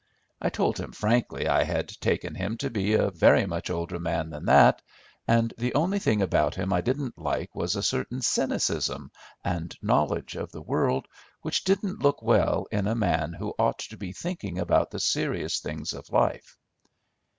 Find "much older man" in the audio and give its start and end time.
3.45-4.31